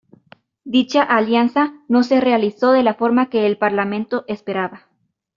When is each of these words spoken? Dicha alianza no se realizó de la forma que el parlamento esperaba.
Dicha 0.65 1.03
alianza 1.03 1.79
no 1.87 2.01
se 2.01 2.19
realizó 2.21 2.71
de 2.71 2.81
la 2.81 2.95
forma 2.95 3.29
que 3.29 3.45
el 3.45 3.59
parlamento 3.59 4.25
esperaba. 4.27 4.87